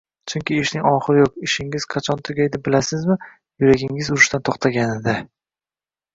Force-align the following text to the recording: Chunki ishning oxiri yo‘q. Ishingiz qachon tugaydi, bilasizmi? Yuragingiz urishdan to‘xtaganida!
Chunki 0.31 0.55
ishning 0.59 0.85
oxiri 0.91 1.19
yo‘q. 1.21 1.33
Ishingiz 1.47 1.85
qachon 1.95 2.23
tugaydi, 2.31 2.61
bilasizmi? 2.69 3.19
Yuragingiz 3.65 4.11
urishdan 4.17 4.47
to‘xtaganida! 4.51 5.17